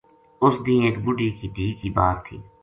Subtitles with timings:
[0.45, 2.37] اس دینہ ایک بڈھی کی دھی کی بار تھی